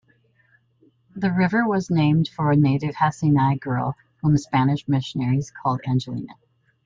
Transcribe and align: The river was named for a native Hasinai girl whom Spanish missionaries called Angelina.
The 1.15 1.29
river 1.31 1.67
was 1.67 1.91
named 1.91 2.27
for 2.27 2.49
a 2.51 2.55
native 2.55 2.95
Hasinai 2.95 3.57
girl 3.59 3.93
whom 4.23 4.35
Spanish 4.39 4.87
missionaries 4.87 5.51
called 5.61 5.81
Angelina. 5.87 6.33